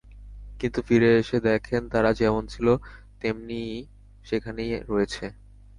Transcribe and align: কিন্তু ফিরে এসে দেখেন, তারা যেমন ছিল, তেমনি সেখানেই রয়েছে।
কিন্তু 0.59 0.79
ফিরে 0.87 1.09
এসে 1.21 1.37
দেখেন, 1.49 1.81
তারা 1.93 2.09
যেমন 2.21 2.43
ছিল, 2.53 2.67
তেমনি 3.21 3.59
সেখানেই 4.25 4.71
রয়েছে। 4.91 5.25